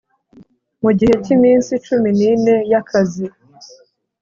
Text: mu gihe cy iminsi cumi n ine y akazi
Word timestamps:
mu 0.83 0.91
gihe 0.99 1.13
cy 1.23 1.29
iminsi 1.35 1.71
cumi 1.85 2.09
n 2.17 2.19
ine 2.33 2.55
y 2.71 2.73
akazi 2.81 3.25